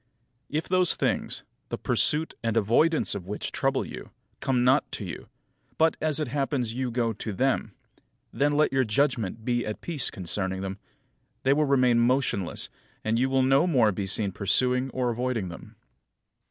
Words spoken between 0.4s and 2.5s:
11. If those things, the pursuit